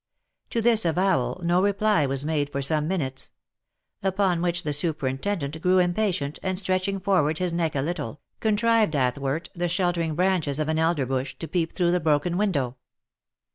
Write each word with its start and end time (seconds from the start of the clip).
To 0.49 0.63
this 0.63 0.83
avowal, 0.83 1.39
no 1.43 1.61
reply 1.61 2.07
was 2.07 2.25
made 2.25 2.49
for 2.51 2.63
some 2.63 2.87
minutes; 2.87 3.29
upon 4.01 4.41
which 4.41 4.63
the 4.63 4.73
superintendent 4.73 5.61
grew 5.61 5.77
impatient, 5.77 6.39
and 6.41 6.57
stretching 6.57 6.99
forward 6.99 7.37
his 7.37 7.53
neck 7.53 7.75
a 7.75 7.83
little, 7.83 8.19
contrived 8.39 8.95
athwart 8.95 9.51
the 9.53 9.67
sheltering 9.67 10.15
branches 10.15 10.59
of 10.59 10.69
an 10.69 10.79
elder 10.79 11.05
bush, 11.05 11.35
to 11.37 11.47
peep 11.47 11.73
through 11.73 11.91
the 11.91 11.99
broken 11.99 12.35
window. 12.35 12.77